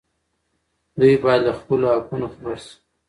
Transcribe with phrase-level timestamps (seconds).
[0.99, 2.73] دوی باید له خپلو حقونو خبر شي.